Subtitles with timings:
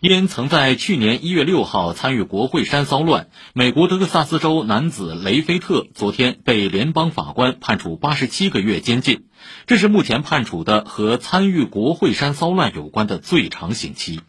[0.00, 9.26] 因曾在去年一月六号参与国会山骚乱美国德克萨斯州男子雷菲特昨天被联邦法官判处八十七个月监禁。
[9.66, 14.20] 这是目前判处的和参与国会山骚乱有关的最长刑期。